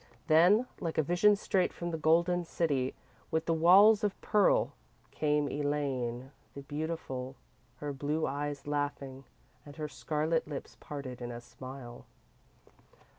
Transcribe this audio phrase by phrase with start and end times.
[0.25, 2.95] Then, like a vision straight from the golden city
[3.29, 4.73] with the walls of pearl,
[5.11, 7.35] came Elaine, the beautiful,
[7.75, 9.25] her blue eyes laughing,
[9.63, 12.07] and her scarlet lips parted in a smile.